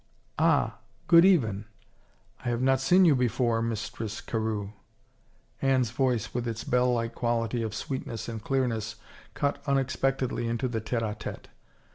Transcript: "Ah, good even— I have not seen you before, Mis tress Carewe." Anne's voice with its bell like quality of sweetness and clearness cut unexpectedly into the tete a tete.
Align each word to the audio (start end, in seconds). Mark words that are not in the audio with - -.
"Ah, 0.55 0.77
good 1.07 1.23
even— 1.25 1.65
I 2.43 2.49
have 2.49 2.63
not 2.63 2.79
seen 2.79 3.05
you 3.05 3.15
before, 3.15 3.61
Mis 3.61 3.87
tress 3.87 4.19
Carewe." 4.19 4.73
Anne's 5.61 5.91
voice 5.91 6.33
with 6.33 6.47
its 6.47 6.63
bell 6.63 6.91
like 6.91 7.13
quality 7.13 7.61
of 7.61 7.75
sweetness 7.75 8.27
and 8.27 8.43
clearness 8.43 8.95
cut 9.35 9.61
unexpectedly 9.67 10.47
into 10.47 10.67
the 10.67 10.81
tete 10.81 11.03
a 11.03 11.13
tete. 11.13 11.49